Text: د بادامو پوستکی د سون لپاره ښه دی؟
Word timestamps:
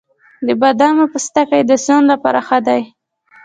د 0.45 0.49
بادامو 0.61 1.05
پوستکی 1.11 1.61
د 1.65 1.71
سون 1.85 2.01
لپاره 2.11 2.39
ښه 2.47 2.59
دی؟ 2.67 2.81